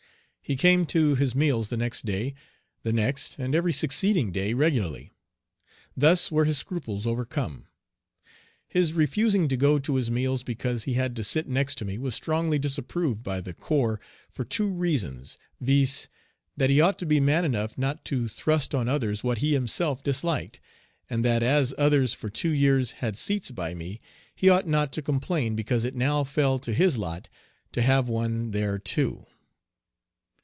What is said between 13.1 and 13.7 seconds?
by the